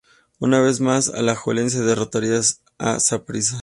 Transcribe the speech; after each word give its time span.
Una 0.39 0.59
vez 0.59 0.79
más, 0.79 1.09
Alajuelense 1.09 1.81
derrotaría 1.83 2.39
a 2.79 2.99
Saprissa. 2.99 3.59